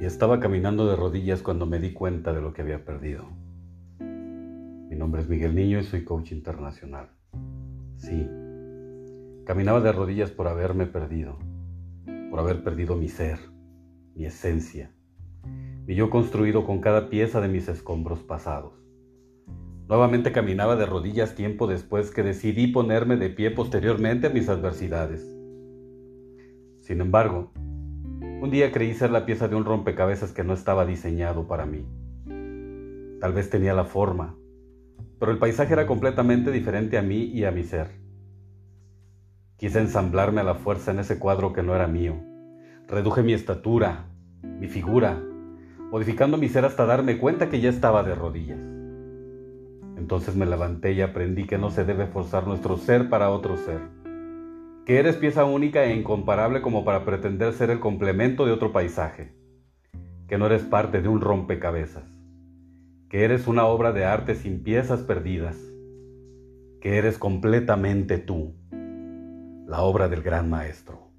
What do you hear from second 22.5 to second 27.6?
ponerme de pie posteriormente a mis adversidades. Sin embargo,